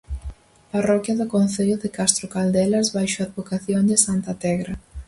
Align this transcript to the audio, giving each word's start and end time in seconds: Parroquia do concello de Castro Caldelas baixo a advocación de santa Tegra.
Parroquia 0.71 1.13
do 1.19 1.27
concello 1.35 1.77
de 1.79 1.89
Castro 1.97 2.25
Caldelas 2.33 2.87
baixo 2.95 3.17
a 3.19 3.25
advocación 3.27 3.81
de 3.91 3.97
santa 4.05 4.31
Tegra. 4.43 4.73